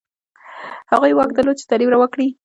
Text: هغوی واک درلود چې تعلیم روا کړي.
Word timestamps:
هغوی 0.91 1.13
واک 1.17 1.29
درلود 1.35 1.57
چې 1.59 1.67
تعلیم 1.69 1.89
روا 1.91 2.07
کړي. 2.13 2.27